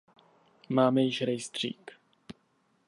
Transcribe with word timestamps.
Máme 0.69 1.01
již 1.01 1.21
rejstřík. 1.21 1.91